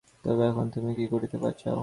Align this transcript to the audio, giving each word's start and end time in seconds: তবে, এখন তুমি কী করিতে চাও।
তবে, 0.23 0.43
এখন 0.47 0.65
তুমি 0.69 0.91
কী 0.95 1.05
করিতে 1.07 1.37
চাও। 1.57 1.79